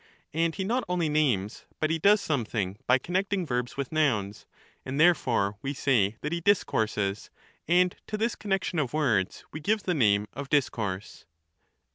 And 0.33 0.55
he 0.55 0.63
not 0.63 0.83
only 0.89 1.09
names, 1.09 1.65
but 1.79 1.91
he 1.91 1.99
does 1.99 2.19
something, 2.21 2.79
by 2.87 2.97
connecting 2.97 3.45
verbs 3.45 3.77
with 3.77 3.91
nouns; 3.91 4.47
and 4.83 4.99
therefore 4.99 5.59
we 5.61 5.75
say 5.75 6.15
that 6.21 6.31
he 6.31 6.41
discourses, 6.41 7.29
and 7.67 7.95
to 8.07 8.17
this 8.17 8.33
connexion 8.35 8.79
of 8.79 8.93
words 8.93 9.45
we 9.51 9.59
give 9.59 9.83
the 9.83 9.93
name 9.93 10.25
of 10.33 10.49
discourse. 10.49 11.25